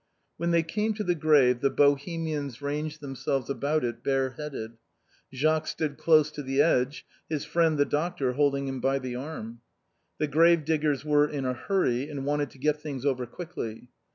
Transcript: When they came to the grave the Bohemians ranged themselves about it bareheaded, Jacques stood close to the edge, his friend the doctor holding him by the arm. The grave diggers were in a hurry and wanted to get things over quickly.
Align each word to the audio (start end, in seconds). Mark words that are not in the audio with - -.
When 0.37 0.49
they 0.49 0.63
came 0.63 0.95
to 0.95 1.03
the 1.03 1.13
grave 1.13 1.59
the 1.61 1.69
Bohemians 1.69 2.59
ranged 2.59 3.01
themselves 3.01 3.51
about 3.51 3.83
it 3.85 4.03
bareheaded, 4.03 4.79
Jacques 5.31 5.67
stood 5.67 5.99
close 5.99 6.31
to 6.31 6.41
the 6.41 6.59
edge, 6.59 7.05
his 7.29 7.45
friend 7.45 7.77
the 7.77 7.85
doctor 7.85 8.33
holding 8.33 8.67
him 8.67 8.79
by 8.81 8.97
the 8.97 9.15
arm. 9.15 9.61
The 10.17 10.25
grave 10.25 10.65
diggers 10.65 11.05
were 11.05 11.29
in 11.29 11.45
a 11.45 11.53
hurry 11.53 12.09
and 12.09 12.25
wanted 12.25 12.49
to 12.49 12.57
get 12.57 12.81
things 12.81 13.05
over 13.05 13.27
quickly. 13.27 13.89